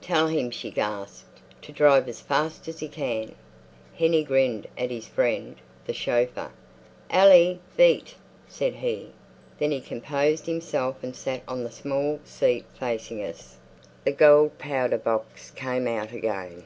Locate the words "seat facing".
12.24-13.24